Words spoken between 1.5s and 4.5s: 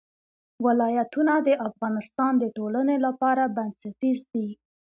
افغانستان د ټولنې لپاره بنسټیز دي.